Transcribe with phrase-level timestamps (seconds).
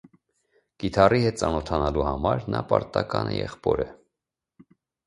[0.83, 3.89] Կիթառի հետ ծանոթանալու համար նա պարտական է եղբորը։